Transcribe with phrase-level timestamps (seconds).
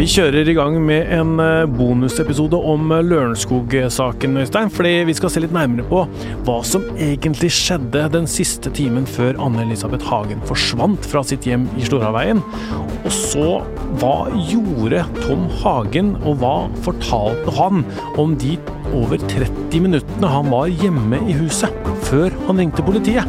[0.00, 4.70] Vi kjører i gang med en eh, bonusepisode om eh, Lørenskog-saken, Øystein.
[4.72, 6.06] Fordi vi skal se litt nærmere på
[6.46, 11.84] hva som egentlig skjedde den siste timen før Anne-Elisabeth Hagen forsvant fra sitt hjem i
[11.84, 12.40] Storhaveien.
[13.02, 13.50] Og så,
[14.00, 14.14] hva
[14.48, 17.84] gjorde Tom Hagen, og hva fortalte han
[18.16, 18.56] om de
[18.96, 21.76] over 30 minuttene han var hjemme i huset,
[22.08, 23.28] før han ringte politiet?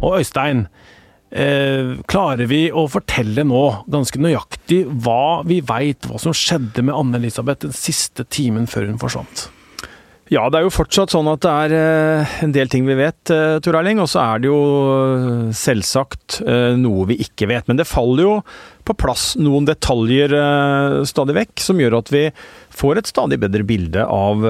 [0.00, 0.66] Og Øystein,
[1.34, 6.94] Eh, klarer vi å fortelle nå ganske nøyaktig hva vi veit, hva som skjedde med
[6.94, 9.48] Anne-Elisabeth den siste timen før hun forsvant?
[10.32, 13.18] Ja, det er jo fortsatt sånn at det er eh, en del ting vi vet,
[13.34, 13.98] eh, Tor Erling.
[14.00, 14.60] Og så er det jo
[14.94, 16.38] eh, selvsagt
[16.78, 17.66] noe vi ikke vet.
[17.68, 18.38] Men det faller jo
[18.86, 20.32] på plass noen detaljer
[21.08, 22.24] stadig vekk, som gjør at vi
[22.78, 24.44] får et stadig bedre bilde av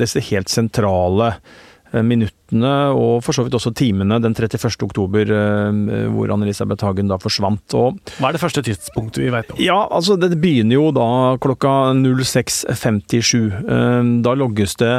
[0.00, 4.70] disse helt sentrale Eh, minuttene og for så vidt også timene den 31.
[4.86, 5.80] oktober eh,
[6.14, 7.74] hvor Anne-Elisabeth Hagen da forsvant.
[7.78, 9.58] Og Hva er det første tidspunktet vi vet om?
[9.62, 11.08] Ja, altså Det begynner jo da
[11.42, 13.34] klokka 06.57.
[13.58, 14.94] Eh, da logges det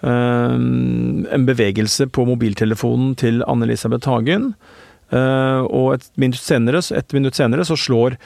[0.00, 4.46] en bevegelse på mobiltelefonen til Anne-Elisabeth Hagen.
[5.12, 8.16] Og et minutt senere, et minutt senere så slår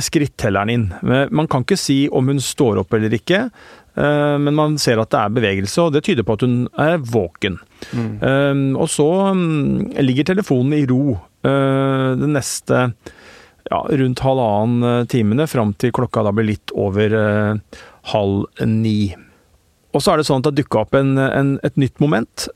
[0.00, 0.86] skrittelleren inn.
[1.04, 3.42] Man kan ikke si om hun står opp eller ikke.
[3.94, 6.98] Eh, men man ser at det er bevegelse, og det tyder på at hun er
[6.98, 7.60] våken.
[7.94, 8.72] Mm.
[8.80, 12.78] Og så um, ligger telefonen i ro den det neste
[13.68, 17.12] ja, rundt halvannen timene, fram til klokka da blir litt over
[18.14, 19.12] halv ni.
[19.92, 22.46] Og så er det sånn at det dukka opp en, en, et nytt moment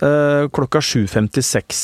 [0.57, 1.83] klokka 7.56.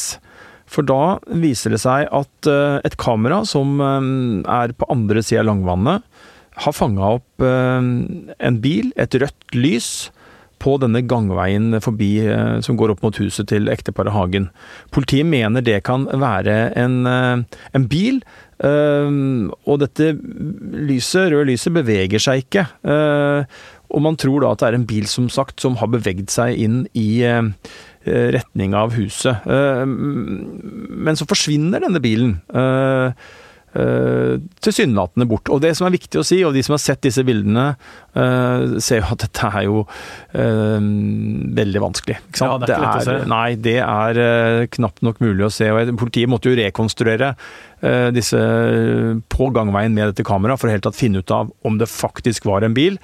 [0.73, 2.51] For da viser det seg at
[2.89, 6.09] et kamera som er på andre sida av Langvannet,
[6.63, 7.87] har fanga opp eh,
[8.49, 9.95] en bil, et rødt lys,
[10.65, 14.47] på denne gangveien forbi eh, som går opp mot huset til ekteparet Hagen.
[14.95, 18.23] Politiet mener det kan være en, eh, en bil,
[18.65, 22.63] og dette lyset, røde lyset beveger seg ikke.
[23.91, 26.55] Og man tror da at det er en bil som sagt som har beveget seg
[26.63, 27.27] inn i
[28.07, 29.45] retning av huset.
[29.45, 32.39] Men så forsvinner denne bilen
[34.64, 35.51] tilsynelatende bort.
[35.52, 37.67] Og det som er viktig å si, og de som har sett disse bildene,
[38.17, 40.89] uh, ser jo at dette er jo uh,
[41.61, 42.19] veldig vanskelig.
[42.41, 43.19] Ja, det er ikke lett å se.
[43.35, 45.70] Nei, det er uh, knapt nok mulig å se.
[45.70, 47.35] og Politiet måtte jo rekonstruere
[48.17, 48.39] disse
[49.29, 52.64] på gangveien med dette kameraet for helt tatt finne ut av om det faktisk var
[52.64, 52.95] en bil.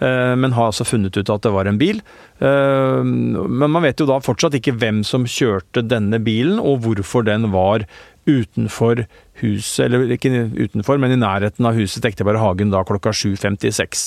[0.00, 2.00] Men har altså funnet ut at det var en bil.
[2.40, 7.50] Men man vet jo da fortsatt ikke hvem som kjørte denne bilen, og hvorfor den
[7.52, 7.84] var
[8.28, 9.04] utenfor
[9.40, 14.04] huset, eller ikke utenfor, men i nærheten av huset ekteparet Hagen da klokka 7.56.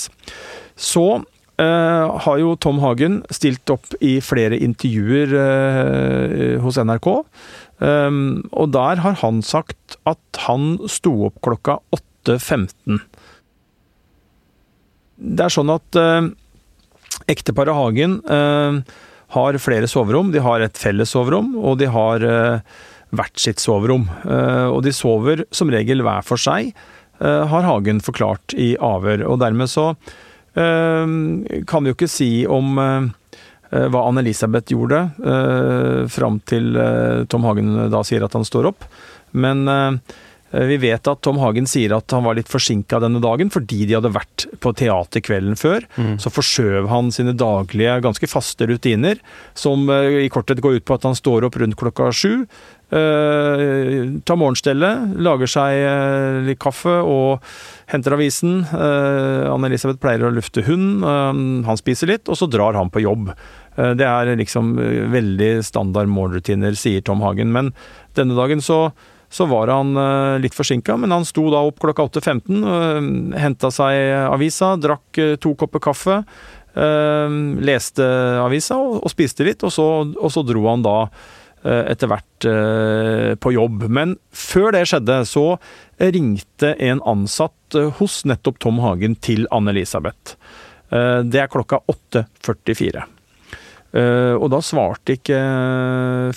[0.75, 1.05] Så
[1.61, 7.09] eh, har jo Tom Hagen stilt opp i flere intervjuer eh, hos NRK.
[7.83, 8.21] Eh,
[8.51, 11.79] og der har han sagt at han sto opp klokka
[12.27, 13.03] 8.15.
[15.23, 16.31] Det er sånn at eh,
[17.31, 18.79] ekteparet Hagen eh,
[19.37, 20.33] har flere soverom.
[20.33, 22.81] De har et felles soverom, og de har eh,
[23.13, 24.07] hvert sitt soverom.
[24.73, 26.71] Og de sover som regel hver for seg,
[27.23, 29.25] har Hagen forklart i avhør.
[29.31, 29.91] Og dermed så
[30.59, 31.13] eh,
[31.69, 32.75] kan vi jo ikke si om
[33.73, 34.99] hva Anne-Elisabeth gjorde,
[36.13, 36.75] fram til
[37.25, 38.85] Tom Hagen da sier at han står opp.
[39.33, 39.65] Men
[40.53, 43.95] vi vet at Tom Hagen sier at han var litt forsinka denne dagen fordi de
[43.97, 45.87] hadde vært på teater kvelden før.
[45.97, 46.19] Mm.
[46.21, 49.17] Så forskjøv han sine daglige, ganske faste rutiner,
[49.57, 52.43] som i korthet går ut på at han står opp rundt klokka sju,
[52.93, 57.41] Uh, tar morgenstellet, lager seg uh, litt kaffe og
[57.89, 58.59] henter avisen.
[58.69, 63.31] Uh, Anne-Elisabeth pleier å lufte hund, han spiser litt, og så drar han på jobb.
[63.73, 64.75] det er liksom
[65.11, 67.49] veldig standard morgenrutiner, sier Tom Hagen.
[67.55, 67.71] Men
[68.17, 68.91] denne dagen så,
[69.33, 69.97] så var han
[70.43, 75.55] litt forsinka, men han sto da opp klokka 8.15, uh, henta seg avisa, drakk to
[75.57, 76.23] kopper kaffe.
[76.73, 78.05] leste
[78.41, 80.97] avisa og, og spiste litt, og så, og så dro han da
[81.63, 83.87] etter hvert eh, på jobb.
[83.87, 85.45] Men før det skjedde, så
[85.97, 90.37] ringte en ansatt eh, hos nettopp Tom Hagen til Anne-Elisabeth.
[90.93, 93.01] Det er klokka 8.44.
[94.37, 95.39] Og da svarte ikke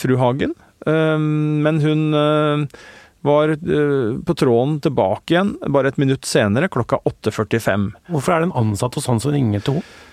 [0.00, 0.54] fru Hagen,
[0.88, 2.14] men hun
[3.28, 7.84] var på tråden tilbake igjen bare et minutt senere, klokka 8.45.
[8.08, 10.05] Hvorfor er det en ansatt hos han som ringer til henne?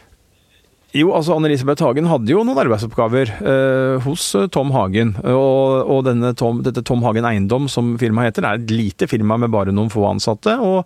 [0.93, 5.15] Jo, altså Anne-Elisabeth Hagen hadde jo noen arbeidsoppgaver eh, hos eh, Tom Hagen.
[5.25, 9.49] Og, og Tom, dette Tom Hagen Eiendom, som firmaet heter, er et lite firma med
[9.55, 10.53] bare noen få ansatte.
[10.61, 10.85] Og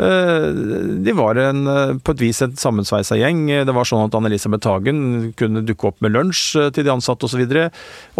[0.00, 0.46] eh,
[1.04, 3.44] de var en, eh, på et vis en sammensveisa gjeng.
[3.68, 5.02] Det var sånn at Anne-Elisabeth Hagen
[5.36, 7.44] kunne dukke opp med lunsj eh, til de ansatte osv.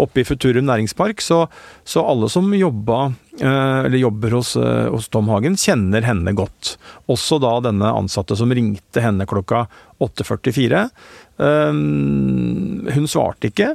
[0.05, 1.23] oppe i Futurum næringspark.
[1.25, 1.47] Så,
[1.81, 4.51] så alle som jobba eller jobber hos,
[4.93, 6.75] hos, Tom Hagen, kjenner henne godt.
[7.09, 9.63] Også da denne ansatte som ringte henne klokka
[10.03, 10.83] 8.44.
[11.37, 13.73] Hun svarte ikke.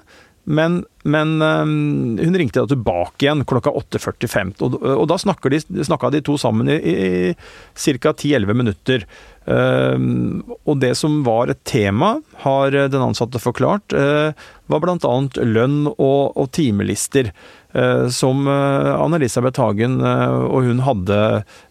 [0.48, 4.54] Men, men hun ringte da tilbake igjen klokka 8.45.
[4.64, 7.34] Og, og, da snakka de, de, to sammen i, i
[7.76, 8.14] ca.
[8.14, 9.04] 10-11 minutter.
[9.48, 14.36] Ehm, og det som var et tema, har den ansatte forklart, uh,
[14.68, 15.14] var bl.a.
[15.40, 17.32] lønn og, og timelister.
[17.76, 21.18] Uh, som uh, Anne-Elisabeth Hagen og hun hadde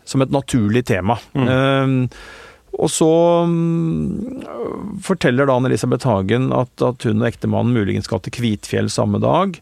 [0.07, 1.17] som et naturlig tema.
[1.33, 2.05] Mm.
[2.75, 3.09] Og så
[3.47, 4.41] um,
[5.03, 9.59] forteller da Anne-Elisabeth Hagen at, at, hun og ektemannen muligens skal til Kvitfjell samme dag.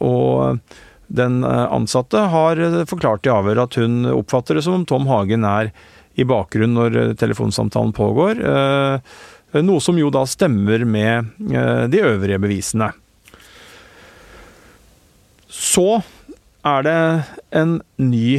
[0.00, 0.58] og
[1.14, 5.70] den ansatte har forklart i avhør at hun oppfatter det som om Tom Hagen er
[6.14, 8.40] i bakgrunnen når eh, telefonsamtalen pågår.
[8.42, 12.90] Uh, noe som jo da stemmer med uh, de øvrige bevisene.
[15.50, 16.02] Så
[16.64, 16.98] er det
[17.60, 18.38] en ny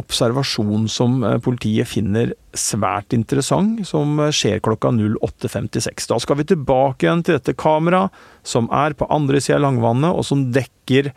[0.00, 6.08] observasjon som politiet finner svært interessant, som skjer klokka 08.56.
[6.08, 10.16] Da skal vi tilbake igjen til dette kameraet, som er på andre sida av Langvannet,
[10.16, 11.12] og som dekker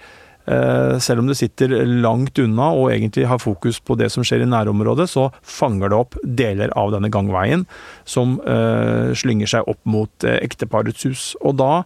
[0.46, 4.42] Eh, selv om det sitter langt unna og egentlig har fokus på det som skjer
[4.42, 7.68] i nærområdet, så fanger det opp deler av denne gangveien
[8.10, 11.26] som slynger seg opp mot ekteparets hus.
[11.46, 11.84] Og da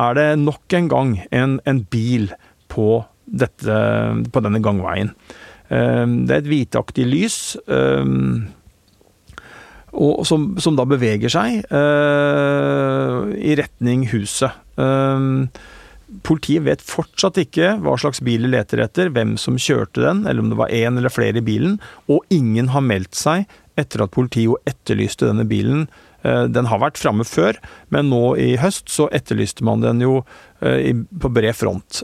[0.00, 2.30] er det nok en gang en, en bil
[2.72, 3.80] på, dette,
[4.32, 5.14] på, denne gangveien.
[5.70, 7.40] Uh, det er et hvitaktig lys.
[9.90, 14.54] Og som, som, da beveger seg i retning huset.
[14.78, 15.50] Uh,
[16.26, 20.42] Politiet vet fortsatt ikke hva slags bil de leter etter, hvem som kjørte den, eller
[20.42, 21.76] om det var én eller flere i bilen,
[22.10, 23.46] og ingen har meldt seg
[23.78, 25.86] etter at politiet etterlyste denne bilen.
[26.26, 27.60] Eh, den har vært framme før,
[27.94, 30.20] men nå i høst så etterlyste man den jo
[30.66, 32.02] eh, på bred front.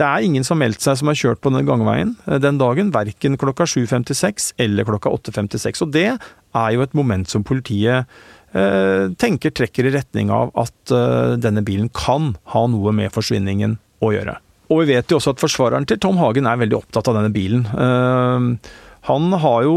[0.00, 2.58] Eh, det er ingen som har meldt seg som har kjørt på denne gangveien den
[2.60, 5.84] dagen, verken klokka 7.56 eller klokka 8.56.
[5.84, 8.08] Og det er jo et moment som politiet
[8.50, 13.76] Eh, tenker trekker i retning av at eh, denne bilen kan ha noe med forsvinningen
[14.02, 14.34] å gjøre.
[14.70, 17.30] Og vi vet jo også at forsvareren til Tom Hagen er veldig opptatt av denne
[17.34, 17.62] bilen.
[17.70, 18.72] Eh,
[19.06, 19.76] han har jo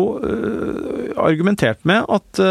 [1.16, 2.42] argumentert med at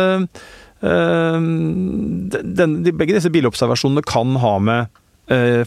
[0.81, 5.02] den, begge disse bilobservasjonene kan ha med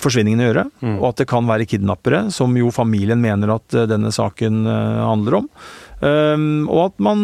[0.02, 0.96] forsvinningen å gjøre, mm.
[1.00, 5.50] og at det kan være kidnappere, som jo familien mener at denne saken handler om.
[6.06, 7.24] Og at man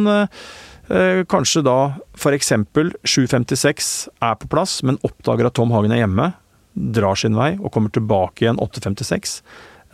[0.91, 1.77] Eh, kanskje da
[2.17, 2.51] f.eks.
[2.51, 3.91] 7.56
[4.23, 6.31] er på plass, men oppdager at Tom Hagen er hjemme,
[6.73, 9.37] drar sin vei og kommer tilbake igjen 8.56.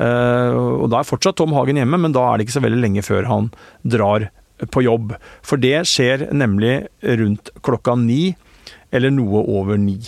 [0.02, 2.82] Eh, og da er fortsatt Tom Hagen hjemme, men da er det ikke så veldig
[2.82, 3.52] lenge før han
[3.86, 4.30] drar
[4.74, 5.14] på jobb.
[5.46, 6.88] For det skjer nemlig
[7.22, 8.34] rundt klokka ni,
[8.90, 10.00] eller noe over ni.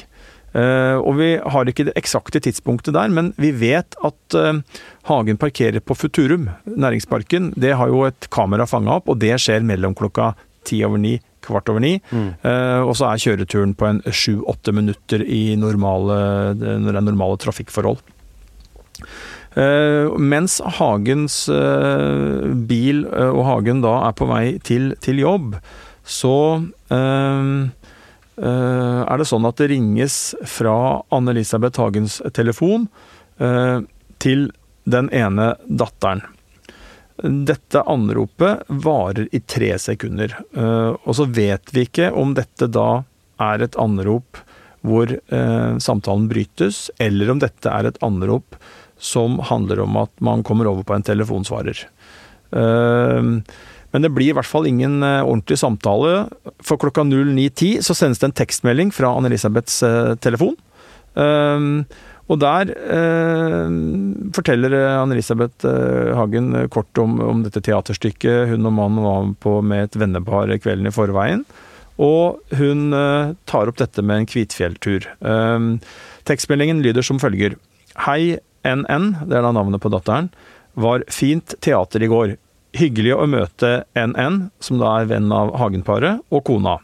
[0.50, 4.62] Uh, og Vi har ikke det eksakte tidspunktet der, men vi vet at uh,
[5.10, 7.51] Hagen parkerer på Futurum, næringsparken.
[7.54, 10.34] Det har jo et kamera fanga opp, og det skjer mellom klokka
[10.66, 12.00] ti over ni, kvart over ni.
[12.10, 12.31] Mm.
[12.42, 16.18] Uh, og så er kjøreturen på en sju-åtte minutter i normale,
[16.57, 18.01] når det er normale trafikkforhold.
[19.54, 25.60] Uh, mens Hagens uh, bil og Hagen da er på vei til, til jobb,
[26.10, 26.36] så
[28.39, 32.88] er det sånn at det ringes fra Anne-Elisabeth Hagens telefon
[34.24, 34.45] til
[34.89, 36.24] den ene datteren.
[37.19, 40.38] Dette anropet varer i tre sekunder.
[40.55, 43.03] Eh, og så vet vi ikke om dette da
[43.43, 44.39] er et anrop
[44.88, 48.55] hvor eh, samtalen brytes, eller om dette er et anrop
[49.00, 51.84] som handler om at man kommer over på en telefonsvarer.
[52.55, 53.34] Eh,
[53.93, 56.27] men det blir i hvert fall ingen ordentlig samtale.
[56.62, 59.79] For klokka 09.10 så sendes det en tekstmelding fra Anne-Elisabeths
[60.22, 60.53] telefon.
[62.29, 63.72] Og der eh,
[64.36, 69.88] forteller Anne-Elisabeth eh, Hagen kort om, om, dette teaterstykket hun og mannen var på med
[69.88, 71.41] et vennepar kvelden i forveien.
[72.00, 75.10] Og hun eh, tar opp dette med en Kvitfjelltur.
[75.25, 75.65] Eh,
[76.29, 77.58] tekstmeldingen lyder som følger.
[78.05, 80.29] Hei NN, det er da navnet på datteren.
[80.79, 82.38] Var fint teater i går.
[82.78, 86.78] Hyggelig å møte NN, som da er venn av Hagen-paret, og kona.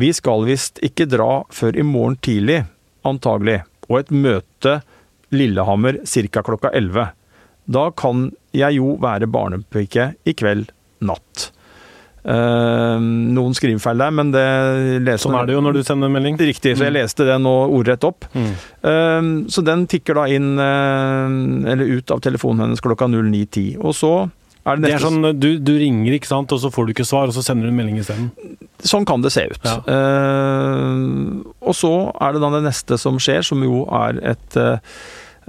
[0.00, 2.62] Vi skal visst ikke dra før i morgen tidlig,
[3.04, 3.60] antagelig
[3.90, 4.80] og et møte
[5.34, 6.42] Lillehammer ca.
[6.46, 7.12] klokka 11.
[7.70, 10.72] Da kan jeg jo være barnepike i kveld
[11.04, 11.50] natt.
[12.20, 14.42] Uh, noen skrivefeil der, men det
[15.00, 16.36] leser Sånn er det jo når du sender en melding.
[16.36, 16.98] Riktig, så jeg mm.
[16.98, 18.26] leste det nå ordrett opp.
[18.34, 18.50] Mm.
[18.84, 23.78] Uh, så den tikker da inn, uh, eller ut av telefonen hennes klokka 09.10.
[23.80, 24.14] Og så
[24.60, 27.08] er det, det er sånn, du, du, ringer, ikke sant, og så får du ikke
[27.08, 28.28] svar, og så sender du en melding isteden?
[28.84, 29.64] Sånn kan det se ut.
[29.64, 29.78] Ja.
[29.88, 34.76] Uh, og så er det da det neste som skjer, som jo er et uh,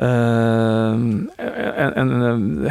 [0.01, 1.27] en,
[1.99, 2.13] en,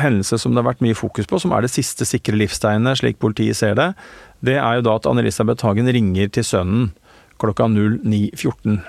[0.01, 3.21] hendelse som det har vært mye fokus på, som er det siste sikre livstegnet, slik
[3.23, 3.93] politiet ser det,
[4.43, 6.89] det er jo da at Anne-Elisabeth Hagen ringer til sønnen
[7.41, 8.81] klokka 09.14.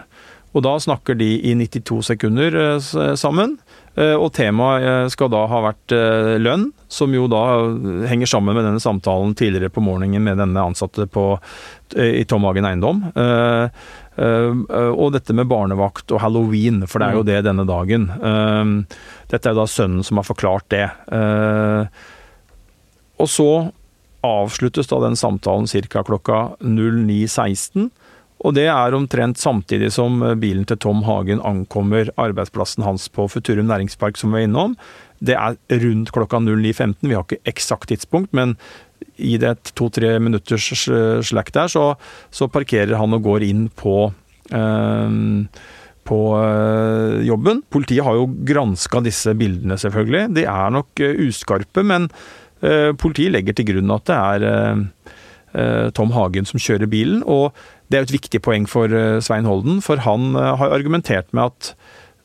[0.55, 2.57] Og da snakker de i 92 sekunder
[3.19, 3.57] sammen.
[3.99, 5.91] Og temaet skal da ha vært
[6.39, 7.41] lønn, som jo da
[8.07, 11.25] henger sammen med denne samtalen tidligere på morgenen med denne ansatte på,
[11.99, 13.01] i Tom Hagen Eiendom.
[14.15, 17.29] Og dette med barnevakt og halloween, for det er jo mm.
[17.33, 18.07] det denne dagen.
[19.31, 20.87] Dette er jo da sønnen som har forklart det.
[23.19, 23.51] Og så
[24.23, 26.03] avsluttes da den samtalen ca.
[26.05, 27.89] klokka 09.16.
[28.41, 33.69] Og det er omtrent samtidig som bilen til Tom Hagen ankommer arbeidsplassen hans på Futurum
[33.69, 34.77] næringspark, som vi var innom.
[35.21, 36.95] Det er rundt klokka 09.15.
[37.05, 38.55] Vi har ikke eksakt tidspunkt, men
[39.21, 40.71] i det to-tre minutters
[41.27, 41.93] slack der, så,
[42.33, 44.11] så, parkerer han og går inn på
[44.49, 45.11] øh,
[46.01, 47.61] på øh, jobben.
[47.69, 50.31] Politiet har jo granska disse bildene, selvfølgelig.
[50.35, 52.09] De er nok uskarpe, men
[53.01, 57.23] politiet legger til grunn at det er Tom Hagen som kjører bilen.
[57.25, 57.55] Og
[57.91, 58.93] det er jo et viktig poeng for
[59.23, 61.73] Svein Holden, for han har argumentert med at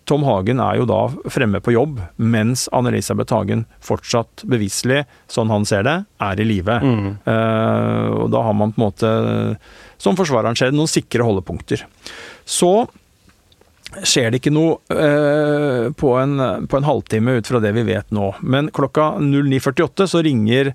[0.07, 1.01] Tom Hagen er jo da
[1.35, 6.77] fremme på jobb, mens Anne-Elisabeth Hagen fortsatt beviselig, sånn han ser det, er i live.
[6.79, 7.09] Mm.
[7.27, 9.11] Uh, og da har man på en måte,
[9.99, 11.83] som forsvareren ser det, noen sikre holdepunkter.
[12.47, 12.71] Så
[14.05, 16.37] skjer det ikke noe eh, på, en,
[16.69, 18.33] på, en, halvtime ut fra det vi vet nå.
[18.43, 20.73] Men klokka 09.48 så ringer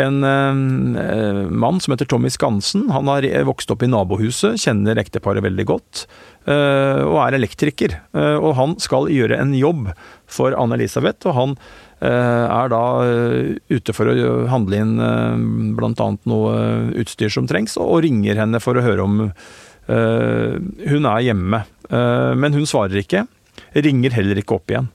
[0.00, 2.88] en eh, mann som heter Tommy Skansen.
[2.94, 6.06] Han har vokst opp i nabohuset, kjenner ekteparet veldig godt.
[6.46, 7.98] eh, og er elektriker.
[8.16, 9.90] Uh, og han skal gjøre en jobb
[10.30, 11.58] for Anne-Elisabeth, og han
[12.02, 12.78] er da
[13.70, 14.96] ute for å handle inn
[15.78, 16.06] bl.a.
[16.26, 16.54] noe
[16.98, 19.20] utstyr som trengs, og ringer henne for å høre om
[19.88, 21.58] hun er hjemme.
[21.90, 23.24] Men hun svarer ikke.
[23.74, 24.90] Ringer heller ikke opp igjen.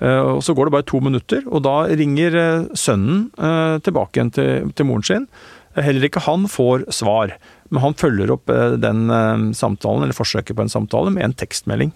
[0.00, 4.16] Eh, og Så går det bare to minutter, og da ringer eh, sønnen eh, tilbake
[4.16, 5.26] igjen til, til moren sin.
[5.76, 7.36] Heller ikke han får svar,
[7.70, 8.50] men han følger opp
[8.82, 9.04] den
[9.54, 11.92] samtalen, eller forsøket på en samtale, med en tekstmelding.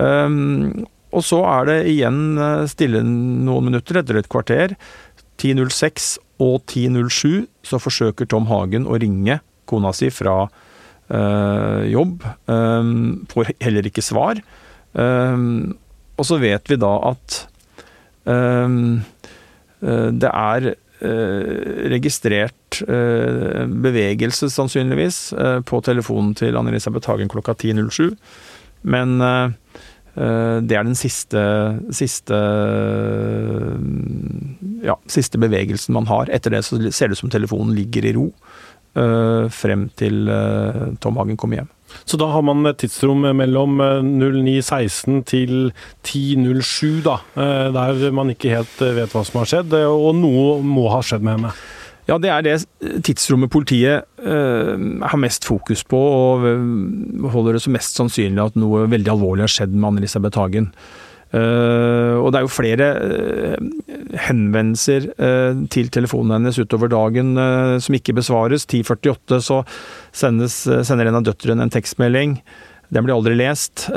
[0.00, 2.40] Og så er det igjen
[2.72, 4.72] stille noen minutter, etter et kvarter.
[5.36, 6.08] 10.06
[6.40, 10.46] og 10.07 så forsøker Tom Hagen å ringe kona si fra
[11.08, 12.24] jobb.
[13.32, 14.40] Får heller ikke svar.
[14.96, 17.42] Og så vet vi da at
[19.86, 20.74] det er
[21.92, 22.80] registrert
[23.86, 25.18] bevegelse, sannsynligvis,
[25.68, 28.16] på telefonen til Anne-Elisabeth Hagen klokka 10.07.
[28.88, 29.18] Men
[30.16, 31.40] det er den siste,
[31.92, 32.36] siste
[34.86, 36.32] ja, siste bevegelsen man har.
[36.32, 38.30] Etter det så ser det ut som telefonen ligger i ro
[39.52, 40.24] frem til
[41.04, 41.72] Tom Hagen kommer hjem.
[42.04, 45.54] Så da har man et tidsrom mellom 09.16 eh, til
[46.06, 50.60] 10.07, da, eh, der man ikke helt eh, vet hva som har skjedd, og noe
[50.66, 51.54] må ha skjedd med henne.
[52.06, 52.52] Ja, det er det
[53.02, 54.76] tidsrommet politiet uh,
[55.10, 59.50] har mest fokus på, og holder det som mest sannsynlig at noe veldig alvorlig har
[59.50, 60.68] skjedd med Anne-Elisabeth Hagen.
[61.34, 63.56] Uh, og det er jo flere uh,
[64.28, 67.34] henvendelser uh, til telefonen hennes utover dagen
[67.82, 68.66] som ikke besvares.
[68.70, 69.60] 10.48 så
[70.14, 72.38] sendes, sender en av døtrene en tekstmelding.
[72.94, 73.88] Den blir aldri lest.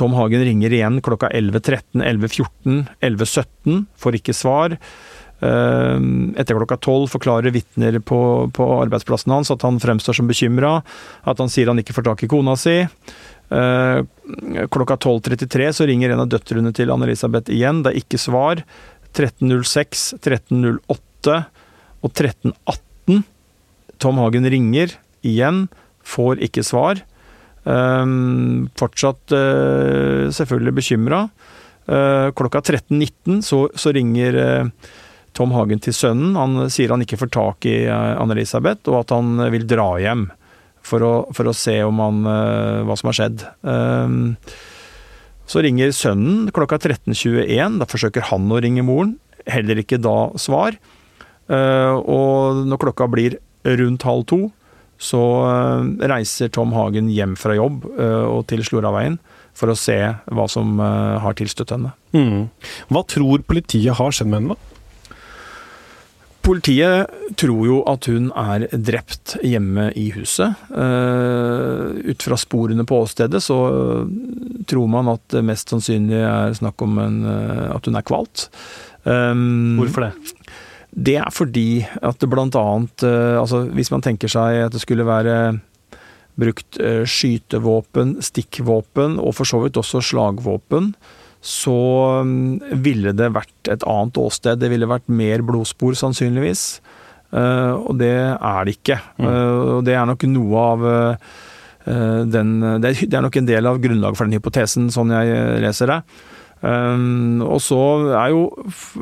[0.00, 4.78] Tom Hagen ringer igjen klokka 11.13, 11.14, 11.17, får ikke svar.
[5.38, 8.20] Etter klokka tolv forklarer vitner på,
[8.56, 10.78] på, arbeidsplassen hans at han fremstår som bekymra,
[11.28, 12.78] at han sier han ikke får tak i kona si.
[13.48, 14.00] Eh,
[14.68, 17.82] klokka 12.33 så ringer en av døtrene til Anne-Elisabeth igjen.
[17.84, 18.62] Det er ikke svar.
[19.16, 21.36] 13.06, 13.08
[22.04, 23.22] og 13.18.
[23.98, 24.92] Tom Hagen ringer
[25.26, 25.66] igjen,
[26.06, 27.02] får ikke svar.
[27.68, 31.24] Um, fortsatt uh, selvfølgelig bekymra.
[31.88, 34.92] Uh, klokka 13.19 så, så, ringer uh,
[35.36, 36.36] Tom Hagen til sønnen.
[36.38, 40.28] Han sier han ikke får tak i Anne-Elisabeth, og at han vil dra hjem
[40.88, 43.44] for å, for å se han, uh, hva som har skjedd.
[43.62, 44.36] Um,
[45.48, 47.80] så ringer sønnen klokka 13.21.
[47.80, 49.16] Da forsøker han å ringe moren.
[49.48, 50.76] Heller ikke da svar.
[51.48, 54.42] Uh, og når klokka blir rundt halv to,
[55.00, 59.20] så uh, reiser Tom Hagen hjem fra jobb og til Sloraveien
[59.58, 59.96] for å se
[60.30, 61.90] hva som har tilstøtt henne.
[62.14, 62.44] Mm.
[62.94, 64.54] Hva tror politiet har skjedd med henne?
[64.54, 64.77] da?
[66.48, 70.56] Politiet tror jo at hun er drept hjemme i huset.
[70.72, 73.58] Uh, ut fra sporene på åstedet så
[74.68, 78.46] tror man at det mest sannsynlig er snakk om en, uh, at hun er kvalt.
[79.04, 80.12] Hvorfor det?
[80.88, 85.06] Det er fordi at det blant annet altså Hvis man tenker seg at det skulle
[85.06, 85.36] være
[86.40, 86.76] brukt
[87.08, 90.90] skytevåpen, stikkvåpen og for så vidt også slagvåpen,
[91.44, 91.78] så
[92.26, 94.58] mm, ville det vært et annet åsted.
[94.60, 96.64] Det ville vært mer blodspor, sannsynligvis.
[97.28, 98.98] Eh, og det er det ikke.
[99.18, 99.28] Mm.
[99.28, 101.36] Eh, og det er nok noe av eh,
[102.28, 102.50] den
[102.82, 106.02] Det er nok en del av grunnlaget for den hypotesen, sånn jeg leser det.
[106.58, 107.78] Og så
[108.18, 108.40] er jo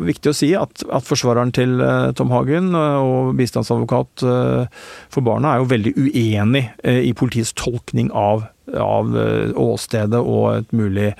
[0.06, 1.80] viktig å si at, at forsvareren til
[2.14, 8.44] Tom Hagen og bistandsadvokat for barna er jo veldig uenig i politiets tolkning av,
[8.76, 9.08] av
[9.56, 11.14] åstedet og et mulig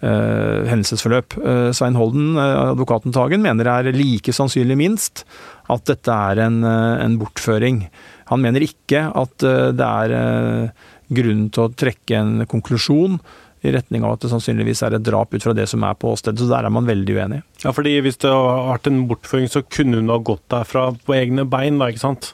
[0.00, 1.38] eh, hendelsesforløp.
[1.40, 5.24] Uh, Svein Holden, uh, advokaten til Hagen, mener det er like sannsynlig minst
[5.72, 7.86] at dette er en, en bortføring.
[8.30, 10.70] Han mener ikke at det er
[11.10, 13.18] grunn til å trekke en konklusjon
[13.66, 16.12] i retning av at det sannsynligvis er et drap ut fra det som er på
[16.14, 16.38] åstedet.
[16.38, 17.42] Så der er man veldig uenig.
[17.64, 21.16] Ja, fordi hvis det har vært en bortføring, så kunne hun ha gått derfra på
[21.16, 22.32] egne bein, da, ikke sant?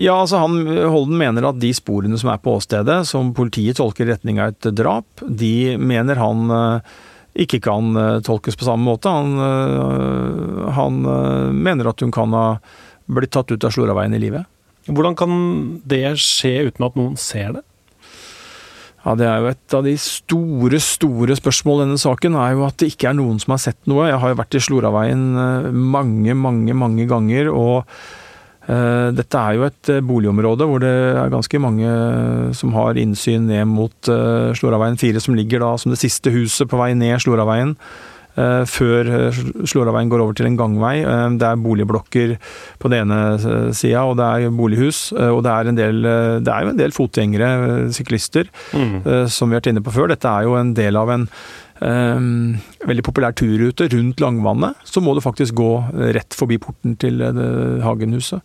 [0.00, 4.06] Ja, altså han, Holden mener at de sporene som er på åstedet, som politiet tolker
[4.06, 6.94] i retning av et drap, de mener han eh,
[7.44, 9.12] ikke kan eh, tolkes på samme måte.
[9.12, 11.02] Han, eh, han
[11.58, 12.46] mener at hun kan ha
[13.12, 14.48] blitt tatt ut av Sloraveien i livet.
[14.88, 15.34] Hvordan kan
[15.86, 17.62] det skje uten at noen ser det?
[19.02, 22.64] Ja, Det er jo et av de store, store spørsmål i denne saken, er jo
[22.64, 24.08] at det ikke er noen som har sett noe.
[24.08, 25.24] Jeg har jo vært i Sloraveien
[25.74, 27.90] mange, mange, mange ganger, og
[28.66, 33.66] dette er jo et eh, boligområde hvor det er ganske mange som har innsyn ned
[33.66, 37.74] mot eh, Sloraveien 4, som ligger da som det siste huset på vei ned Sloraveien.
[38.38, 41.02] eh, før eh, Sloraveien går over til en gangvei.
[41.04, 42.36] Eh, Det er boligblokker
[42.80, 45.12] på den ene eh, sida, og det er bolighus.
[45.12, 48.48] eh, Og det er, en del, eh, det er jo en del fotgjengere, eh, syklister,
[48.72, 49.02] Mm.
[49.06, 50.08] eh, som vi har vært inne på før.
[50.08, 51.28] Dette er jo en del av en
[51.82, 52.24] eh,
[52.88, 54.80] veldig populær turrute rundt Langvannet.
[54.88, 55.70] Så må du faktisk gå
[56.16, 58.42] rett forbi porten til eh, Hagenhuset.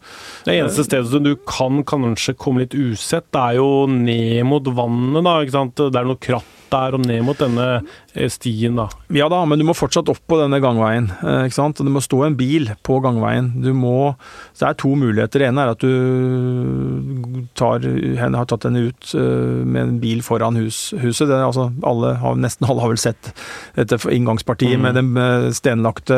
[0.47, 4.67] Det eneste stedet som du kan kanskje komme litt usett, det er jo ned mot
[4.67, 5.39] vannet, da.
[5.41, 5.87] ikke sant?
[5.87, 7.65] Det er noe kratt der og ned mot denne
[8.13, 8.87] eh, stien, da.
[9.13, 11.09] Ja da, men du må fortsatt opp på denne gangveien.
[11.21, 11.79] eh, ikke sant?
[11.83, 13.51] Det må stå en bil på gangveien.
[13.63, 14.13] Du må,
[14.53, 15.43] så det er to muligheter.
[15.43, 17.85] Det ene er at du tar,
[18.19, 21.27] henne har tatt henne ut eh, med en bil foran hus, huset.
[21.29, 23.31] Det, er altså, alle har, nesten alle har vel sett
[23.77, 24.81] dette inngangspartiet Mm.
[24.83, 26.17] med den stenlagte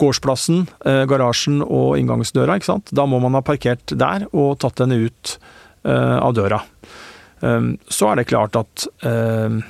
[0.00, 0.66] gårdsplassen,
[1.10, 2.56] garasjen og inngangsdøra.
[2.56, 2.92] ikke sant?
[2.94, 5.34] Da må man ha parkert der og tatt henne ut
[5.84, 6.60] av døra.
[7.40, 9.62] Um, så er det klart at um,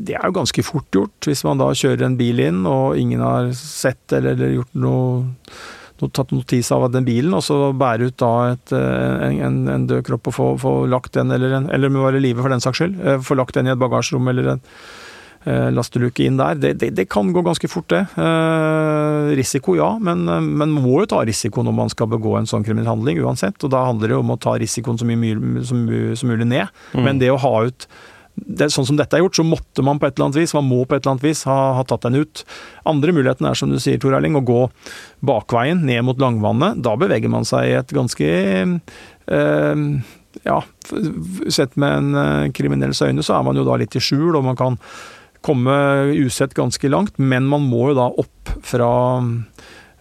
[0.00, 3.22] det er jo ganske fort gjort hvis man da kjører en bil inn og ingen
[3.24, 5.26] har sett eller, eller gjort noe,
[6.00, 9.86] noe tatt notis av den bilen, og så bære ut da et, eh, en, en
[9.90, 12.52] død kropp og få, få lagt den, eller, en, eller må være i live for
[12.52, 14.62] den saks skyld, eh, få lagt den i et bagasjerom eller en
[15.44, 16.56] eh, lasteluke inn der.
[16.62, 18.06] Det, det, det kan gå ganske fort, det.
[18.16, 22.64] Eh, risiko, ja, men man må jo ta risiko når man skal begå en sånn
[22.64, 23.60] kriminell handling uansett.
[23.60, 25.84] Og da handler det om å ta risikoen så mye som
[26.32, 26.72] mulig ned.
[26.94, 27.04] Mm.
[27.04, 27.90] Men det å ha ut
[28.34, 30.68] det, Sånn som dette er gjort, så måtte man på et eller annet vis man
[30.68, 32.44] må på et eller annet vis ha, ha tatt den ut.
[32.88, 34.62] Andre muligheten er, som du sier, Tor Erling, å gå
[35.26, 36.80] bakveien ned mot Langvannet.
[36.84, 39.84] Da beveger man seg i et ganske øh,
[40.46, 40.58] Ja,
[41.50, 44.46] sett med en eh, kriminells øyne, så er man jo da litt i skjul, og
[44.46, 44.78] man kan
[45.44, 45.74] komme
[46.20, 48.90] usett ganske langt, men man må jo da opp fra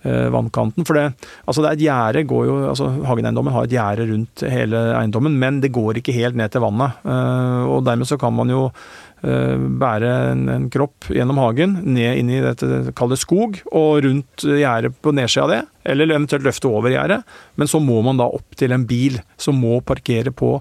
[0.05, 0.85] vannkanten.
[0.87, 1.09] For det,
[1.45, 5.35] altså det er et gjerde går jo, altså Hageneiendommen har et gjerde rundt hele eiendommen,
[5.41, 6.99] men det går ikke helt ned til vannet.
[7.03, 12.31] Eh, og dermed så kan man jo eh, bære en, kropp gjennom hagen, ned inn
[12.33, 16.93] i dette kall skog, og rundt gjerdet på nedsida av det, eller eventuelt løfte over
[16.93, 17.19] gjerdet.
[17.59, 20.55] Men så må man da opp til en bil som må parkere på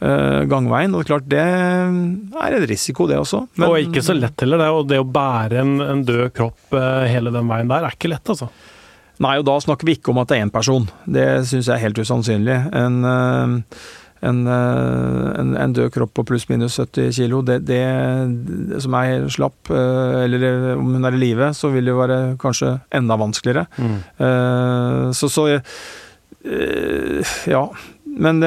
[0.00, 0.94] eh, gangveien.
[0.94, 3.44] Og det er klart, det er en risiko, det også.
[3.54, 6.74] Men- og ikke så lett heller, det, og det å bære en, en død kropp
[6.74, 8.50] eh, hele den veien der, er ikke lett, altså.
[9.20, 10.86] Nei, og da snakker vi ikke om at det er én person.
[11.04, 12.56] Det syns jeg er helt usannsynlig.
[12.76, 13.80] En, eh,
[14.30, 17.82] en, eh, en, en død kropp på pluss-minus 70 kilo, det, det,
[18.80, 20.46] som er slapp, eh, eller
[20.78, 23.66] om hun er i live, så vil det jo være kanskje enda vanskeligere.
[23.76, 23.98] Mm.
[25.16, 25.60] Så, så
[27.50, 27.66] Ja.
[28.20, 28.40] Men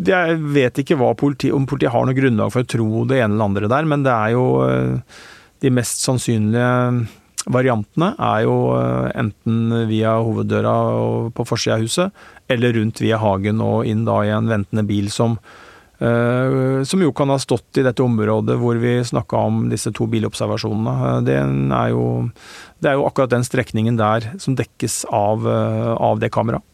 [0.00, 3.44] Jeg vet ikke politi, om politiet har noe grunnlag for å tro det ene eller
[3.52, 4.46] andre der, men det er jo
[5.60, 7.06] de mest sannsynlige
[7.52, 10.74] variantene er jo eh, enten via hoveddøra
[11.36, 15.10] på forsida av huset, eller rundt via hagen og inn da i en ventende bil
[15.14, 15.36] som
[16.00, 20.08] eh, som jo kan ha stått i dette området hvor vi snakka om disse to
[20.10, 21.20] bilobservasjonene.
[21.26, 22.06] Det er jo,
[22.80, 26.66] det er jo akkurat den strekningen der som dekkes av, eh, av det kameraet.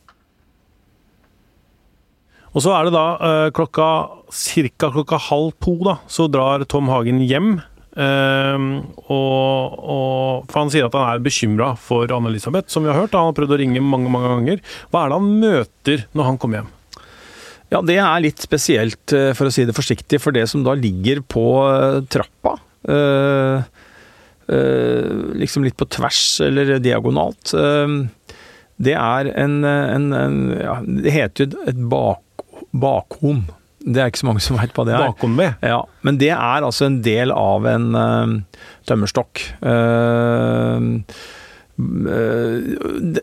[2.56, 3.86] Og så er det da eh, klokka
[4.32, 4.88] ca.
[4.88, 7.58] klokka halv to, da, så drar Tom Hagen hjem.
[7.96, 8.68] Eh,
[9.06, 13.16] og, og, for Han sier at han er bekymra for Anne-Elisabeth, som vi har hørt.
[13.16, 14.64] Han har prøvd å ringe mange mange ganger.
[14.92, 16.72] Hva er det han møter når han kommer hjem?
[17.72, 20.76] Ja, det er litt spesielt, eh, for å si det forsiktig, for det som da
[20.78, 22.54] ligger på eh, trappa
[22.86, 23.66] øh,
[24.54, 25.10] øh,
[25.42, 27.50] Liksom litt på tvers eller diagonalt.
[27.58, 28.06] Øh,
[28.76, 32.44] det er en, en, en ja, Det heter jo et bak,
[32.76, 33.46] bakhom.
[33.86, 35.06] Det er ikke så mange som veit hva det er.
[35.12, 35.38] Bakom.
[35.62, 39.44] Ja, Men det er altså en del av en uh, tømmerstokk.
[39.62, 40.98] Uh,
[41.78, 42.56] uh,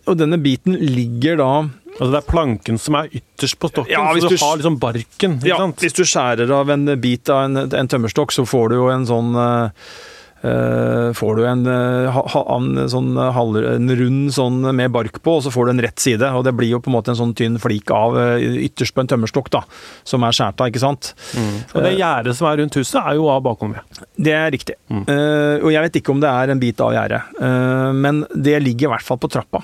[0.08, 1.54] og denne biten ligger da
[1.93, 4.80] Altså Det er planken som er ytterst på stokken, Ja, så du, du- har liksom
[4.82, 5.36] barken.
[5.45, 5.78] Ja, sant?
[5.84, 9.06] hvis du skjærer av en bit av en, en tømmerstokk, så får du jo en
[9.06, 9.91] sånn eh,
[10.43, 12.17] får du en, eh,
[12.56, 16.03] en, sånn halv, en rund sånn med bark på, og så får du en rett
[16.03, 16.32] side.
[16.36, 19.06] Og det blir jo på en måte en sånn tynn flik av eh, ytterst på
[19.06, 19.63] en tømmerstokk, da,
[20.08, 21.13] som er skåret av, ikke sant.
[21.71, 24.01] Og det gjerdet som er rundt huset, er jo av bakom med.
[24.19, 24.75] Det er riktig.
[24.91, 25.06] Mm.
[25.08, 28.60] Uh, og jeg vet ikke om det er en bit av gjerdet, uh, men det
[28.63, 29.63] ligger i hvert fall på trappa.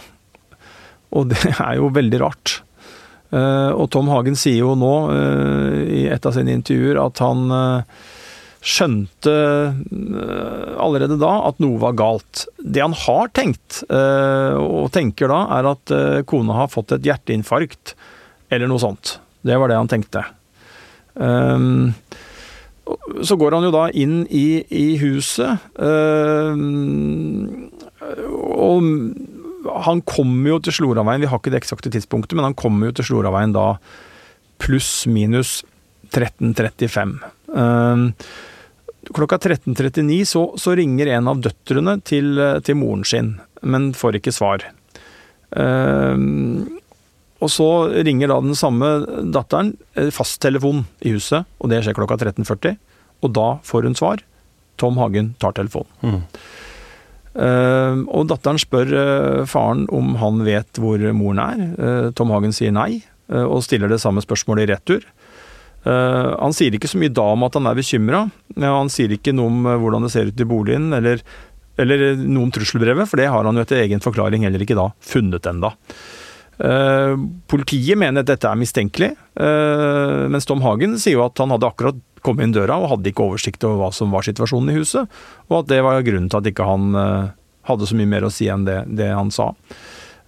[1.17, 2.59] Og det er jo veldig rart.
[3.29, 7.43] Uh, og Tom Hagen sier jo nå eh, i et av sine intervjuer at han
[7.53, 7.99] eh,
[8.59, 9.33] skjønte
[9.71, 12.45] eh, allerede da at noe var galt.
[12.59, 17.07] Det han har tenkt, eh, og tenker da, er at eh, kona har fått et
[17.07, 17.95] hjerteinfarkt,
[18.51, 19.17] eller noe sånt.
[19.45, 20.25] Det var det han tenkte.
[23.29, 25.63] Så går han jo da inn i, i huset,
[28.39, 28.87] og
[29.85, 32.97] han kommer jo til Sloraveien, vi har ikke det eksakte tidspunktet, men han kommer jo
[32.99, 33.73] til Sloraveien da
[34.63, 35.59] pluss minus
[36.15, 37.19] 13.35.
[37.55, 38.03] Eh,
[39.15, 42.35] klokka 13.39 så, så ringer en av døtrene til,
[42.65, 44.67] til moren sin, men får ikke svar.
[45.57, 46.27] Eh,
[47.39, 47.69] og så
[48.03, 48.87] ringer da den samme
[49.31, 52.75] datteren eh, fasttelefon i huset, og det skjer klokka 13.40.
[53.23, 54.23] Og da får hun svar.
[54.79, 55.91] Tom Hagen tar telefonen.
[56.03, 56.23] Mm.
[57.39, 61.59] Uh, og datteren spør uh, faren om han vet hvor moren er.
[61.77, 65.05] Uh, Tom Hagen sier nei, eh, og stiller det samme spørsmålet i retur.
[65.87, 68.25] Eh, han sier ikke så mye da om at han er bekymra.
[68.59, 71.23] han sier ikke noe om eh, hvordan det ser ut i boligen, eller,
[71.79, 74.89] eller noe om trusselbrevet, for det har han jo etter egen forklaring heller ikke da
[74.99, 75.75] funnet enda.
[76.59, 77.15] Eh,
[77.47, 81.69] politiet mener at dette er mistenkelig, eh, mens Tom Hagen sier jo at han hadde
[81.69, 85.07] akkurat kommet inn døra og hadde ikke oversikt over hva som var situasjonen i huset,
[85.47, 87.31] og at det var grunnen til at ikke han eh,
[87.69, 89.53] hadde så mye mer å si enn det, det han sa.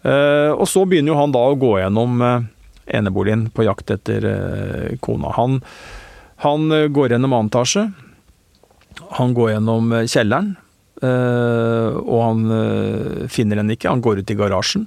[0.08, 2.48] Eh, og så begynner jo han da å gå gjennom eh,
[2.86, 5.34] eneboligen på jakt etter eh, kona.
[5.38, 5.60] Han,
[6.46, 7.88] han eh, går gjennom annen etasje,
[9.18, 10.56] han går gjennom eh, kjelleren,
[11.02, 12.42] og han
[13.34, 13.90] finner henne ikke.
[13.90, 14.84] Han går ut i garasjen.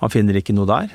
[0.00, 0.94] Han finner ikke noe der.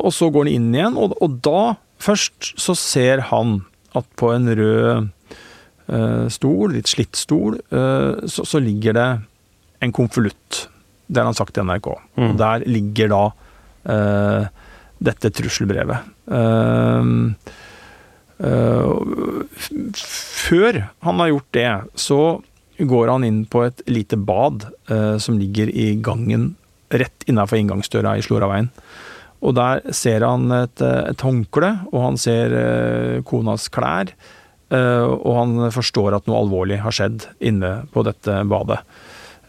[0.00, 3.58] Og så går han inn igjen, og, da først så ser han
[3.92, 5.12] at på en rød
[6.32, 7.60] stol, litt slitt stol,
[8.24, 9.08] så ligger det
[9.84, 10.71] en konvolutt.
[11.12, 11.90] Det har han sagt til NRK.
[12.16, 12.30] Mm.
[12.40, 13.22] Der ligger da
[13.92, 14.46] uh,
[15.02, 16.08] dette trusselbrevet.
[16.30, 17.34] Uh,
[18.40, 19.44] uh,
[19.98, 21.70] før han har gjort det,
[22.00, 22.22] så
[22.82, 24.64] går han inn på et lite bad
[25.22, 26.48] som ligger i gangen
[26.90, 28.72] rett innafor inngangsdøra i Sloraveien.
[29.44, 32.56] Og der ser han et, et håndkle, og han ser
[33.28, 34.10] konas klær.
[34.72, 38.80] Uh, og han forstår at noe alvorlig har skjedd inne på dette badet.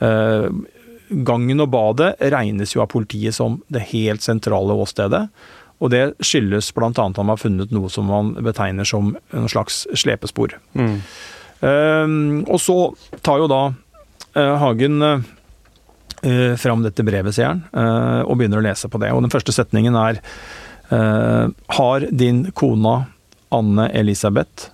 [0.03, 0.47] Eh,
[1.09, 5.27] gangen og badet regnes jo av politiet som det helt sentrale åstedet.
[5.83, 6.89] Og det skyldes bl.a.
[6.89, 10.55] at han har funnet noe som man betegner som en slags slepespor.
[10.77, 10.99] Mm.
[11.63, 12.77] Uh, og så
[13.23, 15.23] tar jo da uh, Hagen uh,
[16.59, 19.09] fram dette brevet, sier han, eh, og begynner å lese på det.
[19.11, 20.21] Og den første setningen er
[20.87, 22.93] Har din kona
[23.51, 24.69] Anne Elisabeth,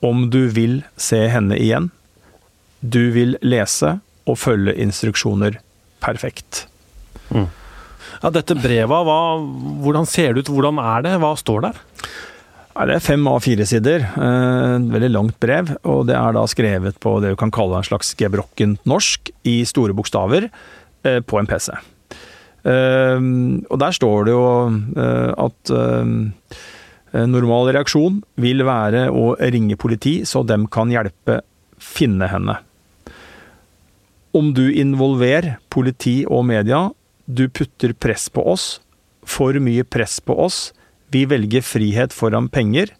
[0.00, 1.90] om du vil se henne igjen,
[2.80, 5.58] du vil lese og følge instruksjoner
[6.02, 6.66] perfekt.
[8.20, 9.18] Ja, dette brevet, hva,
[9.84, 10.50] hvordan ser det ut?
[10.52, 11.12] Hvordan er det?
[11.22, 11.78] Hva står der?
[12.74, 17.16] Ja, Det er fem A4-sider, eh, veldig langt brev, og det er da skrevet på
[17.20, 20.46] det du kan kalle en slags gebrokkent norsk i store bokstaver
[21.04, 21.70] eh, på en PC.
[22.64, 23.18] Eh,
[23.70, 24.46] Og der står det jo
[24.96, 31.40] eh, at eh, normal reaksjon vil være å ringe politi, så dem kan hjelpe
[31.80, 32.58] finne henne.
[34.32, 36.90] Om du involverer politi og media,
[37.26, 38.80] du putter press på oss,
[39.26, 40.70] for mye press på oss,
[41.10, 42.92] vi velger frihet foran penger.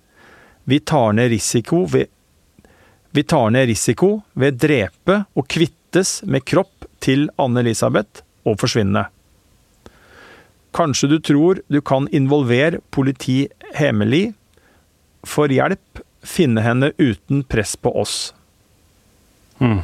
[0.64, 2.10] Vi tar ned risiko ved
[3.10, 9.02] Vi tar ned risiko ved drepe og kvittes med kropp til Anne-Elisabeth og forsvinne.
[10.70, 14.30] Kanskje du tror du kan involvere politi hemmelig,
[15.26, 18.30] for hjelp, finne henne uten press på oss.
[19.58, 19.82] Mm.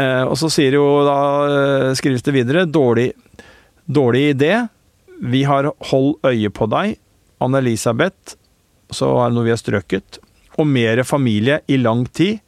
[0.00, 3.12] Eh, og så sier jo da, eh, skrives det videre, dårlig,
[3.86, 4.68] dårlig idé.
[5.20, 6.96] Vi har hold øye på deg.
[7.40, 8.36] Anne-Elisabeth,
[8.92, 10.20] så er det noe vi har strøket.
[10.58, 12.40] Og mere familie i lang tid.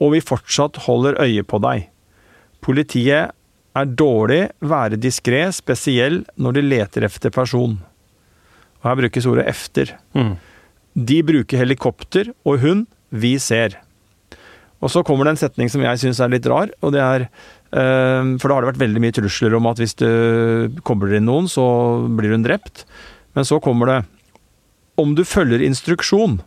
[0.00, 1.88] Og vi fortsatt holder øye på deg.
[2.60, 3.32] Politiet
[3.76, 7.78] er dårlig, være diskré, spesiell når de leter efter person.
[8.82, 9.94] Og her brukes ordet efter.
[10.14, 10.36] Mm.
[10.96, 13.78] De bruker helikopter og hund, vi ser.
[14.84, 17.26] Og så kommer det en setning som jeg syns er litt rar, og det er
[17.26, 20.08] eh, For da har det vært veldig mye trusler om at hvis du
[20.86, 21.64] kobler inn noen, så
[22.18, 22.84] blir hun drept.
[23.36, 23.98] Men så kommer det
[25.00, 26.40] Om du følger instruksjon,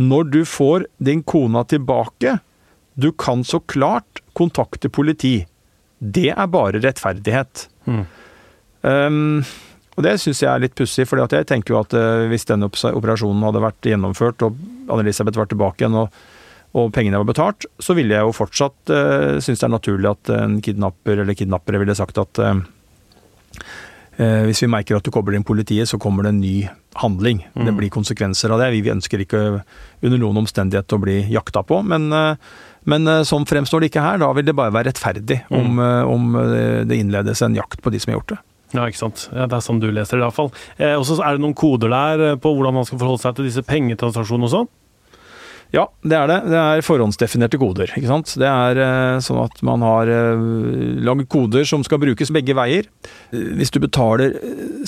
[0.00, 2.38] når du får din kona tilbake,
[2.94, 5.46] du kan så klart kontakte politi.
[5.98, 7.68] Det er bare rettferdighet.
[7.86, 8.04] Mm.
[8.82, 9.44] Um,
[9.96, 12.68] og det syns jeg er litt pussig, for jeg tenker jo at uh, hvis denne
[12.68, 14.56] operasjonen hadde vært gjennomført og
[14.88, 16.22] Anne-Elisabeth var tilbake igjen og,
[16.72, 20.32] og, pengene var betalt, så ville jeg jo fortsatt uh, synes det er naturlig at
[20.38, 22.62] en kidnapper eller kidnappere ville sagt at uh,
[24.16, 26.56] uh, hvis vi merker at du kobler inn politiet, så kommer det en ny
[27.02, 27.42] handling.
[27.52, 27.66] Mm.
[27.68, 28.72] Det blir konsekvenser av det.
[28.74, 32.12] Vi ønsker ikke under noen omstendighet å bli jakta på, men
[32.82, 34.16] men sånn fremstår det ikke her.
[34.18, 36.32] Da vil det bare være rettferdig om, om
[36.82, 38.38] det innledes en jakt på de som har gjort det.
[38.72, 39.26] Ja, ikke sant.
[39.32, 40.50] Ja, det er sånn du leser det, iallfall.
[40.78, 43.48] Eh, og så er det noen koder der på hvordan man skal forholde seg til
[43.48, 44.70] disse pengetransaksjonene og sånn?
[45.72, 46.36] Ja, det er det.
[46.52, 47.88] Det er forhåndsdefinerte koder.
[47.96, 48.34] ikke sant?
[48.40, 50.42] Det er eh, sånn at man har eh,
[51.00, 52.90] lagd koder som skal brukes begge veier.
[53.32, 54.36] Hvis du betaler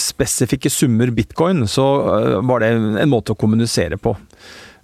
[0.00, 1.86] spesifikke summer bitcoin, så
[2.44, 4.12] var det en måte å kommunisere på.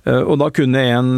[0.09, 1.11] Og da kunne en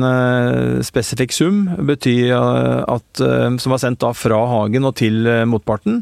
[0.83, 6.01] spesifikk sum bety at, som var sendt da fra Hagen og til motparten,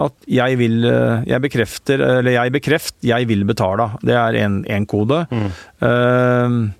[0.00, 0.88] at jeg vil
[1.28, 3.90] Jeg bekrefter, eller jeg bekreft, jeg vil betale.
[4.00, 5.20] Det er én kode.
[5.28, 5.52] Mm.
[5.84, 6.72] Uh,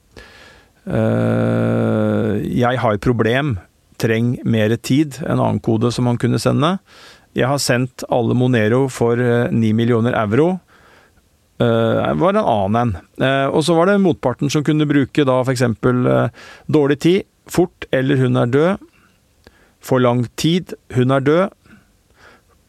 [0.85, 3.55] jeg har et problem,
[3.97, 5.17] treng mer tid.
[5.25, 6.77] En annen kode som han kunne sende.
[7.35, 10.59] Jeg har sendt alle Monero for 9 millioner euro.
[11.63, 12.95] Uh, var en annen en.
[13.55, 15.65] Og så var det motparten som kunne bruke da f.eks.
[16.69, 18.89] Dårlig tid, fort eller hun er død.
[19.85, 21.53] For lang tid, hun er død.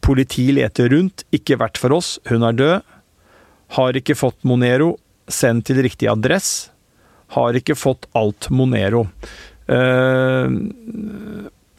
[0.04, 2.94] Politi leter rundt, ikke vært for oss, hun er død.
[3.74, 4.94] Har ikke fått Monero,
[5.26, 6.68] send til riktig adress.
[7.34, 9.06] Har ikke fått alt Monero.
[9.66, 10.46] Uh,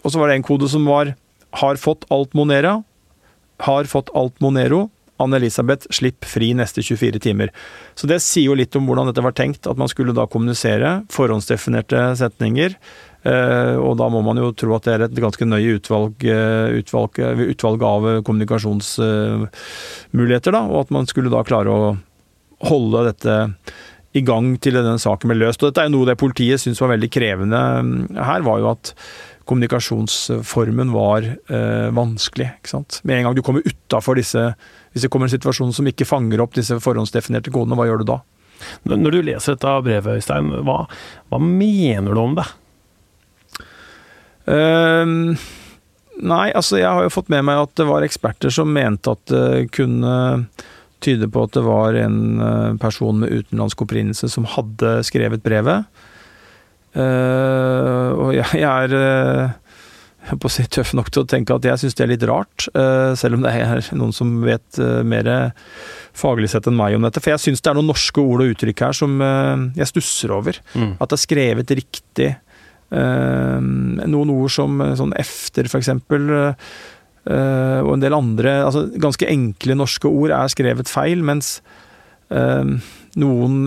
[0.03, 1.15] og så var det en kode som var
[1.57, 2.83] har fått alt Monera.
[3.63, 4.89] Har fått alt Monero.
[5.17, 7.49] Anne-Elisabeth, slipp fri neste 24 timer.
[7.97, 11.01] Så det sier jo litt om hvordan dette var tenkt, at man skulle da kommunisere.
[11.13, 12.75] Forhåndsdefinerte setninger.
[13.27, 17.11] Og da må man jo tro at det er et ganske nøye utvalg, utvalg,
[17.49, 20.61] utvalg av kommunikasjonsmuligheter, da.
[20.69, 21.97] Og at man skulle da klare å
[22.69, 23.33] holde dette
[24.17, 25.61] i gang til denne saken ble løst.
[25.61, 27.63] Og dette er jo noe det politiet syntes var veldig krevende
[28.17, 28.93] her, var jo at
[29.47, 32.49] kommunikasjonsformen var eh, vanskelig.
[32.59, 32.99] ikke sant?
[33.07, 34.49] Med en gang du kommer utafor disse
[34.91, 38.11] Hvis det kommer en situasjon som ikke fanger opp disse forhåndsdefinerte kodene, hva gjør du
[38.11, 38.21] da?
[38.89, 40.79] Når du leser dette brevet, Øystein, hva,
[41.29, 42.47] hva mener du om det?
[44.47, 45.35] Uh,
[46.23, 49.23] nei, altså jeg har jo fått med meg at det var eksperter som mente at
[49.29, 50.15] det kunne
[51.03, 55.85] tyde på at det var en person med utenlandsk opprinnelse som hadde skrevet brevet.
[56.97, 61.67] Uh, og jeg, jeg er uh, på å si tøff nok til å tenke at
[61.67, 65.29] jeg syns det er litt rart, uh, selv om det er noen som vet mer
[66.17, 67.21] faglig sett enn meg om dette.
[67.21, 69.21] For jeg syns det er noen norske ord og uttrykk her som
[69.77, 70.57] jeg stusser over.
[70.73, 70.95] Mm.
[70.97, 72.29] At det er skrevet riktig.
[72.89, 76.31] noen ord som sånn efter, for eksempel.
[77.27, 81.57] Og en del andre altså Ganske enkle norske ord er skrevet feil, mens
[82.27, 83.57] noen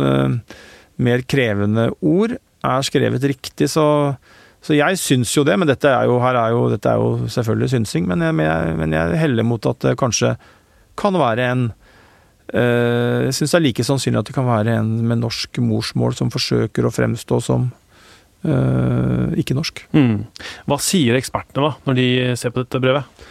[1.00, 3.84] mer krevende ord er skrevet riktig, så,
[4.60, 5.56] så jeg syns jo det.
[5.60, 9.20] Men dette er jo, er jo, dette er jo selvfølgelig synsing, men jeg, men, jeg,
[9.22, 10.34] heller mot at det kanskje
[11.00, 11.68] kan være en
[12.50, 16.32] Jeg syns det er like sannsynlig at det kan være en med norsk morsmål som
[16.34, 17.68] forsøker å fremstå som
[18.40, 19.84] ikke norsk.
[19.94, 20.24] Mm.
[20.66, 22.08] Hva sier ekspertene da, når de
[22.40, 23.28] ser på dette brevet?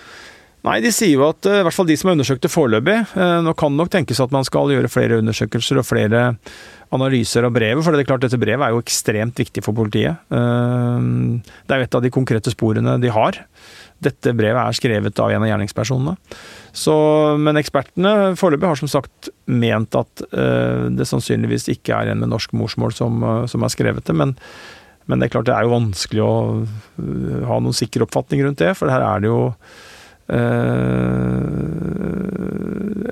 [0.68, 2.98] Nei, De sier jo at i hvert fall de som har undersøkt det foreløpig
[3.46, 6.26] Nå kan det nok tenkes at man skal gjøre flere undersøkelser og flere
[6.90, 10.24] analyser av brevet, for det er klart dette brevet er jo ekstremt viktig for politiet.
[10.34, 13.38] Det er jo et av de konkrete sporene de har.
[14.02, 16.16] Dette brevet er skrevet av en av gjerningspersonene.
[16.74, 16.96] Så,
[17.38, 20.26] men ekspertene foreløpig har som sagt ment at
[20.98, 23.22] det sannsynligvis ikke er en med norsk morsmål som,
[23.54, 24.18] som har skrevet det.
[24.18, 24.34] men
[25.10, 26.34] men det er klart det er jo vanskelig å
[27.50, 29.40] ha noen sikker oppfatning rundt det, for her er det jo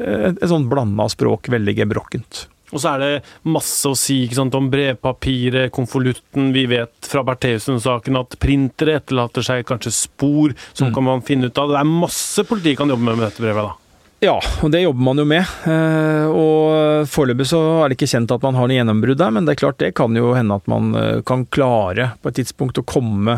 [0.07, 2.45] et, et sånn blanda språk, veldig gebrokkent.
[2.75, 3.11] Og så er det
[3.47, 6.51] masse å si sant, om brevpapiret, konvolutten.
[6.55, 10.95] Vi vet fra Bertheussen-saken at printere etterlater seg kanskje spor som mm.
[10.97, 11.71] kan man finne ut av.
[11.71, 13.69] Det er masse politiet kan jobbe med med dette brevet.
[13.69, 13.75] da.
[14.19, 15.57] Ja, og det jobber man jo med.
[15.69, 19.45] Eh, og foreløpig så er det ikke kjent at man har noe gjennombrudd der, men
[19.47, 22.81] det er klart det kan jo hende at man eh, kan klare på et tidspunkt
[22.81, 23.37] å komme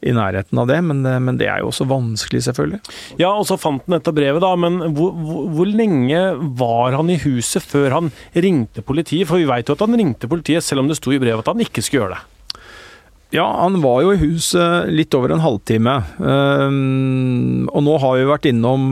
[0.00, 2.80] i nærheten av det, men, eh, men det er jo også vanskelig, selvfølgelig.
[3.20, 6.24] Ja, og så fant han dette brevet, da, men hvor, hvor, hvor lenge
[6.58, 9.28] var han i huset før han ringte politiet?
[9.30, 11.52] For vi veit jo at han ringte politiet, selv om det sto i brevet at
[11.52, 12.26] han ikke skulle gjøre det.
[13.30, 15.92] Ja, han var jo i huset litt over en halvtime.
[16.18, 18.88] og nå har vi vært innom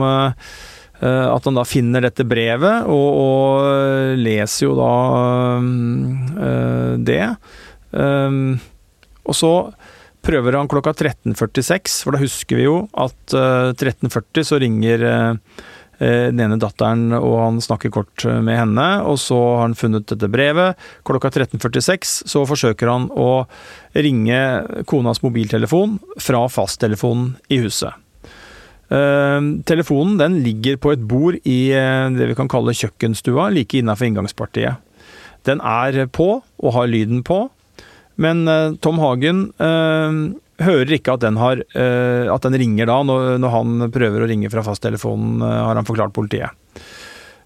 [0.99, 4.95] Eh, at han da finner dette brevet, og, og leser jo da
[5.63, 7.23] uh, det.
[7.95, 8.57] Um,
[9.23, 9.53] og så
[10.25, 15.61] prøver han klokka 13.46, for da husker vi jo at uh, 13.40 så ringer uh,
[15.99, 18.85] den ene datteren, og han snakker kort med henne.
[19.03, 20.79] Og så har han funnet dette brevet.
[21.03, 23.43] Klokka 13.46 så forsøker han å
[23.99, 24.37] ringe
[24.87, 27.91] konas mobiltelefon fra fasttelefonen i huset.
[28.89, 31.59] Telefonen den ligger på et bord i
[32.15, 34.79] det vi kan kalle kjøkkenstua, like innafor inngangspartiet.
[35.47, 37.43] Den er på og har lyden på,
[38.19, 39.49] men uh, Tom Hagen
[40.59, 44.59] hører ikke at den, har, at den ringer da, når, han prøver å ringe fra
[44.65, 46.51] fasttelefonen, har han forklart politiet.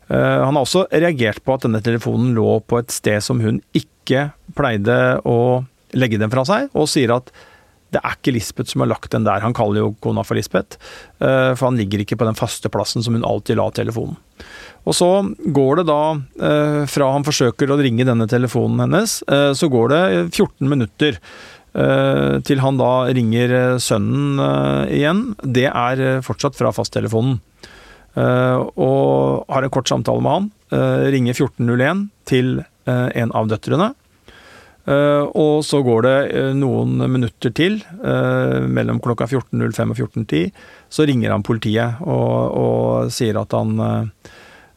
[0.10, 4.32] han har også reagert på at denne telefonen lå på et sted som hun ikke
[4.58, 4.98] pleide
[5.30, 5.38] å
[5.94, 7.30] legge den fra seg, og sier at
[7.94, 9.44] det er ikke Lisbeth som har lagt den der.
[9.44, 10.80] Han kaller jo kona for Lisbeth,
[11.22, 14.18] eh, for han ligger ikke på den faste plassen som hun alltid la telefonen.
[14.84, 15.10] Og så
[15.56, 16.02] går det da,
[16.44, 21.20] eh, fra han forsøker å ringe denne telefonen hennes, eh, så går det 14 minutter
[21.74, 24.38] til han da ringer sønnen
[24.94, 25.34] igjen.
[25.42, 27.40] Det er fortsatt fra fasttelefonen.
[28.14, 30.52] Og har en kort samtale med han.
[31.10, 33.96] Ringer 1401 til en av døtrene.
[35.34, 40.52] Og så går det noen minutter til, mellom klokka 14.05 og 14.10,
[40.94, 43.82] så ringer han politiet og, og sier at han,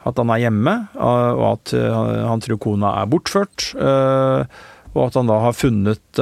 [0.07, 3.73] at han, er hjemme, og at han tror kona er bortført.
[3.77, 6.21] og at han da har funnet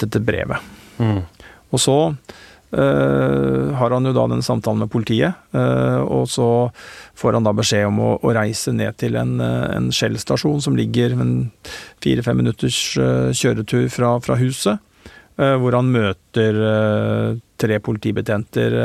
[0.00, 0.72] dette brevet.
[0.96, 1.20] Mm.
[1.70, 1.98] Og så
[2.72, 6.48] har han jo da den samtalen med politiet, og så
[7.16, 11.14] får han da beskjed om å, å reise ned til en, en Shell-stasjon som ligger
[12.04, 12.80] fire-fem minutters
[13.36, 14.82] kjøretur fra, fra huset.
[15.36, 16.58] Hvor han møter
[17.60, 18.76] tre politibetjenter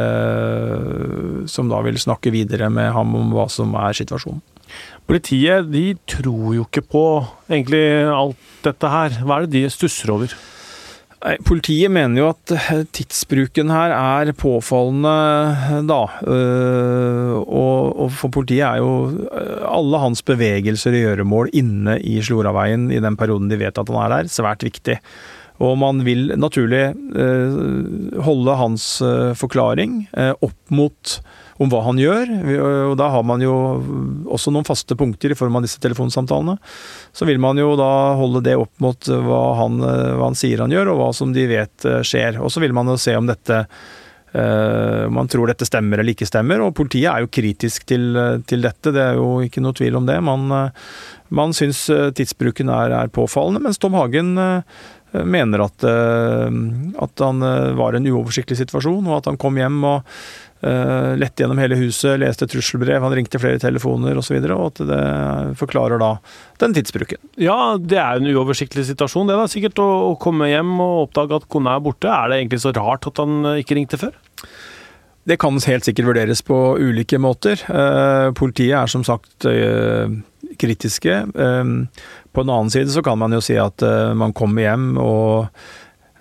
[1.48, 4.44] som da vil snakke videre med ham om hva som er situasjonen.
[5.08, 7.06] Politiet de tror jo ikke på
[7.50, 9.22] egentlig alt dette her.
[9.24, 10.36] Hva er det de stusser over?
[11.46, 16.00] Politiet mener jo at eh, tidsbruken her er påfallende, da.
[16.26, 22.90] Eh, og, for politiet er jo eh, alle hans bevegelser og gjøremål inne i Sloraveien
[22.90, 24.98] i den perioden de vet at han er der, svært viktig.
[25.62, 26.88] Og man vil naturlig
[28.26, 28.86] holde hans
[29.38, 30.00] forklaring
[30.42, 31.20] opp mot
[31.62, 32.32] om hva han gjør.
[32.90, 33.54] Og da har man jo
[34.32, 36.58] også noen faste punkter i form av disse telefonsamtalene.
[37.14, 40.74] Så vil man jo da holde det opp mot hva han, hva han sier han
[40.74, 42.42] gjør, og hva som de vet eh, skjer.
[42.42, 43.66] Og så vil man jo se om dette
[44.32, 48.16] om man tror dette stemmer eller ikke stemmer, og politiet er jo kritisk til,
[48.48, 48.94] til dette.
[48.96, 50.16] Det er jo ikke noe tvil om det.
[50.24, 50.46] Man,
[51.36, 51.82] man syns
[52.16, 54.32] tidsbruken er, er, påfallende, mens Tom Hagen
[55.12, 56.48] mener at, uh,
[57.04, 57.44] at han
[57.78, 60.16] var i en uoversiktlig situasjon, og at han kom hjem og
[60.62, 64.36] Uh, lette gjennom hele huset, leste trusselbrev, han ringte flere telefoner osv.
[64.38, 65.06] Og, så og at det
[65.58, 66.12] forklarer da
[66.62, 67.18] den tidsbruken.
[67.42, 71.40] Ja, det er en uoversiktlig situasjon det da, sikkert å, å komme hjem og oppdage
[71.40, 72.12] at kona er borte.
[72.14, 74.14] Er det egentlig så rart at han eh, ikke ringte før?
[75.26, 77.66] Det kan helt sikkert vurderes på ulike måter.
[77.66, 80.14] Uh, politiet er som sagt uh,
[80.62, 81.16] kritiske.
[81.34, 83.84] på en annen side så kan man jo si at
[84.18, 85.50] man kommer hjem og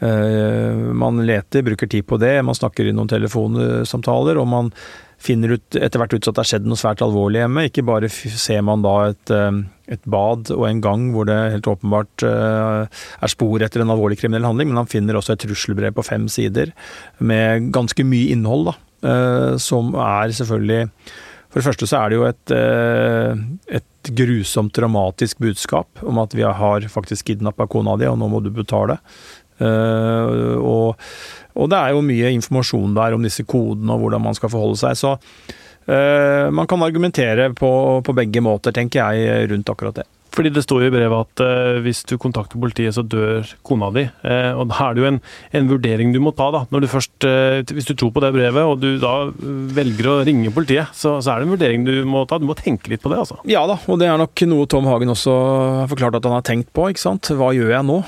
[0.00, 4.72] Eh, man leter, bruker tid på det, man snakker i noen telefonsamtaler, og man
[5.20, 7.66] finner ut etter hvert ut at det har skjedd noe svært alvorlig hjemme.
[7.68, 9.60] Ikke bare ser man da et, eh,
[9.92, 14.16] et, bad og en gang hvor det helt åpenbart eh, er spor etter en alvorlig
[14.22, 16.72] kriminell handling, men han finner også et trusselbrev på fem sider
[17.18, 18.78] med ganske mye innhold, da.
[19.56, 20.90] Som er selvfølgelig
[21.50, 22.52] For det første så er det jo et,
[23.74, 28.38] et grusomt dramatisk budskap om at vi har faktisk kidnappa kona di, og nå må
[28.44, 29.00] du betale.
[29.60, 31.00] Eh, og,
[31.54, 34.80] og, det er jo mye informasjon der om disse kodene og hvordan man skal forholde
[34.80, 34.96] seg.
[34.96, 37.72] Så uh, man kan argumentere på,
[38.06, 40.08] på, begge måter, tenker jeg, rundt akkurat det.
[40.34, 43.90] Fordi det står jo i brevet at uh, hvis du kontakter politiet, så dør kona
[43.94, 44.06] di.
[44.22, 45.20] Uh, og da er det jo en,
[45.58, 46.62] en, vurdering du må ta, da.
[46.70, 49.14] Når du først, uh, hvis du tror på det brevet, og du da
[49.76, 52.38] velger å ringe politiet, så, så, er det en vurdering du må ta.
[52.40, 53.40] Du må tenke litt på det, altså.
[53.50, 55.34] Ja da, og det er nok noe Tom Hagen også
[55.82, 57.32] har forklart at han har tenkt på, ikke sant.
[57.40, 57.98] Hva gjør jeg nå?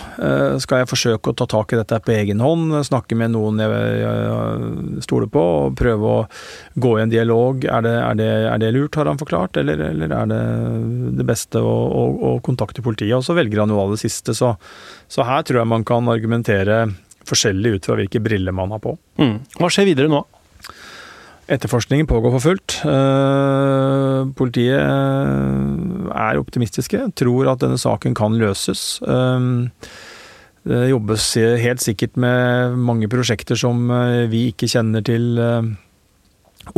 [0.63, 2.75] skal jeg forsøke å ta tak i dette på egen hånd?
[2.87, 6.21] Snakke med noen jeg, jeg stoler på, og prøve å
[6.83, 7.67] gå i en dialog?
[7.67, 10.43] Er det, er det, er det lurt, har han forklart, eller, eller er det
[11.19, 13.15] det beste å, å og, kontakte politiet.
[13.19, 14.55] Og så velger han jo av det siste, så,
[15.09, 16.85] så, her tror jeg man kan argumentere
[17.29, 18.97] forskjellig ut fra hvilke briller man har på.
[19.21, 19.37] Mm.
[19.59, 20.25] Hva skjer videre nå?
[21.51, 22.79] Etterforskningen pågår for fullt.
[22.87, 29.03] Eh, politiet eh, er optimistiske, tror at denne saken kan løses.
[29.03, 29.41] Eh,
[30.63, 31.25] det jobbes
[31.59, 33.89] helt sikkert med mange prosjekter som
[34.31, 35.41] vi ikke kjenner til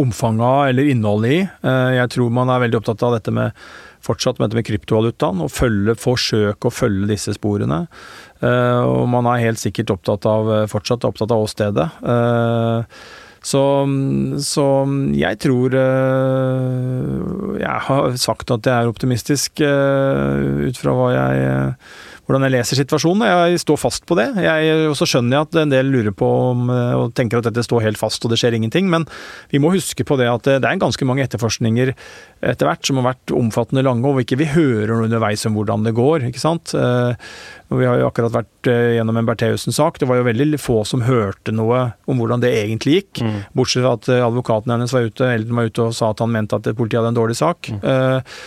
[0.00, 1.40] omfanget av eller innholdet i.
[1.98, 3.52] Jeg tror man er veldig opptatt av dette med
[4.04, 7.84] fortsatt med dette med kryptovalutaen, og følge, forsøke å følge disse sporene.
[8.44, 11.88] Uh, og man er helt sikkert opptatt av, fortsatt opptatt av åstedet.
[12.04, 12.80] Uh,
[13.44, 13.60] så,
[14.40, 14.62] så,
[15.12, 15.74] jeg tror
[17.60, 21.42] Jeg har sagt at jeg er optimistisk ut fra hva jeg
[22.24, 23.24] hvordan jeg leser situasjonen.
[23.28, 24.30] Jeg står fast på det.
[24.88, 27.64] og så skjønner jeg at en del lurer på om, eh, og tenker at dette
[27.64, 28.88] står helt fast og det skjer ingenting.
[28.88, 29.04] Men
[29.52, 31.92] vi må huske på det at det er ganske mange etterforskninger
[32.44, 35.86] etter hvert som har vært omfattende lange, og ikke vi hører noe underveis om hvordan
[35.86, 36.28] det går.
[36.28, 36.74] ikke sant?
[36.76, 37.32] Eh,
[37.74, 39.98] vi har jo akkurat vært eh, gjennom en Bertheussen-sak.
[39.98, 43.24] Det var jo veldig få som hørte noe om hvordan det egentlig gikk.
[43.24, 43.40] Mm.
[43.56, 46.60] Bortsett fra at advokaten hennes var ute, Elden var ute og sa at han mente
[46.60, 47.72] at politiet hadde en dårlig sak.
[47.72, 47.80] Mm.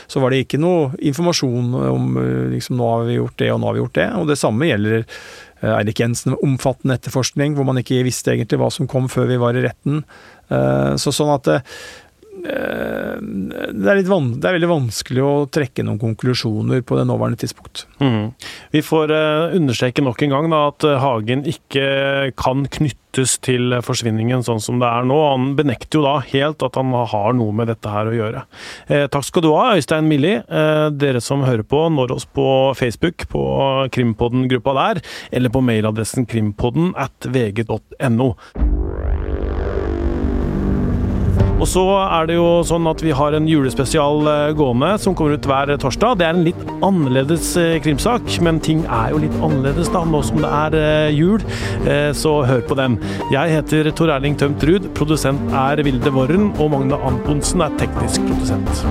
[0.08, 2.18] Så var det ikke noe informasjon om
[2.54, 4.08] liksom nå har vi gjort det og nå har vi gjort det.
[4.20, 8.62] Og det samme gjelder eh, Eirik Jensen med omfattende etterforskning, hvor man ikke visste egentlig
[8.62, 10.04] hva som kom før vi var i retten.
[10.50, 11.78] Eh, så sånn at eh,
[12.44, 17.86] det er, van, det er, veldig vanskelig å trekke noen konklusjoner på det nåværende tidspunkt.
[18.04, 18.32] Mm.
[18.76, 21.88] Vi får uh, understreke nok en gang da, at Hagen ikke
[22.38, 25.18] kan knyttes til forsvinningen sånn som det er nå.
[25.32, 28.44] Han benekter jo da helt at han har noe med dette her å gjøre.
[28.88, 30.36] Eh, takk skal du ha, Øystein Milli.
[30.38, 33.44] Eh, dere som hører på, når oss på Facebook, på
[33.96, 38.36] Krimpodden-gruppa der, eller på mailadressen krimpodden at vg.no.
[41.58, 45.38] Og så er det jo sånn at vi har en julespesial eh, gående som kommer
[45.38, 46.20] ut hver torsdag.
[46.20, 50.22] Det er en litt annerledes eh, krimsak, men ting er jo litt annerledes da, nå
[50.28, 51.42] som det er eh, jul.
[52.18, 52.98] Så hør på den.
[53.32, 58.28] Jeg heter Tor Erling Tømt Ruud, produsent er Vilde Worren, og Magne Antonsen er teknisk
[58.28, 58.86] produsent.